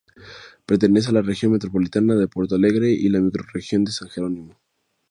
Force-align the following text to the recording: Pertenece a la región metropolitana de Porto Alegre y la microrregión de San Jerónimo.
Pertenece 0.65 1.09
a 1.09 1.13
la 1.13 1.21
región 1.21 1.51
metropolitana 1.51 2.15
de 2.15 2.27
Porto 2.27 2.55
Alegre 2.55 2.89
y 2.89 3.07
la 3.09 3.19
microrregión 3.19 3.83
de 3.83 3.91
San 3.91 4.09
Jerónimo. 4.09 4.59